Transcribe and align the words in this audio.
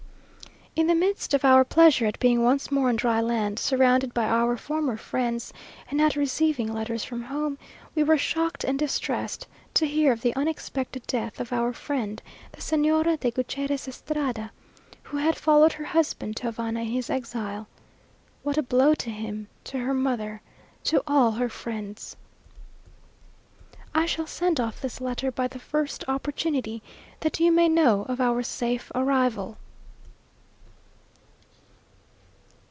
In 0.73 0.87
the 0.87 0.95
midst 0.95 1.33
of 1.33 1.43
our 1.43 1.65
pleasure 1.65 2.05
at 2.05 2.17
being 2.21 2.43
once 2.45 2.71
more 2.71 2.87
on 2.87 2.95
dry 2.95 3.19
land, 3.19 3.59
surrounded 3.59 4.13
by 4.13 4.23
our 4.23 4.55
former 4.55 4.95
friends, 4.95 5.51
and 5.91 5.99
at 5.99 6.15
receiving 6.15 6.71
letters 6.73 7.03
from 7.03 7.23
home, 7.23 7.57
we 7.93 8.03
were 8.03 8.17
shocked 8.17 8.63
and 8.63 8.79
distressed 8.79 9.47
to 9.73 9.85
hear 9.85 10.13
of 10.13 10.21
the 10.21 10.33
unexpected 10.33 11.03
death 11.07 11.41
of 11.41 11.51
our 11.51 11.73
friend, 11.73 12.21
the 12.53 12.61
Señora 12.61 13.19
de 13.19 13.31
Gutierrez 13.31 13.85
Estrada, 13.85 14.49
who 15.03 15.17
had 15.17 15.35
followed 15.35 15.73
her 15.73 15.83
husband 15.83 16.37
to 16.37 16.43
Havana 16.43 16.79
in 16.79 16.87
his 16.87 17.09
exile. 17.09 17.67
What 18.41 18.57
a 18.57 18.63
blow 18.63 18.93
to 18.95 19.09
him, 19.09 19.49
to 19.65 19.77
her 19.77 19.93
mother, 19.93 20.41
to 20.85 21.03
all 21.05 21.31
her 21.33 21.49
friends!... 21.49 22.15
I 23.93 24.05
shall 24.05 24.25
send 24.25 24.61
off 24.61 24.79
this 24.79 25.01
letter 25.01 25.31
by 25.33 25.49
the 25.49 25.59
first 25.59 26.05
opportunity, 26.07 26.81
that 27.19 27.41
you 27.41 27.51
may 27.51 27.67
know 27.67 28.05
of 28.07 28.21
our 28.21 28.41
safe 28.41 28.89
arrival. 28.95 29.57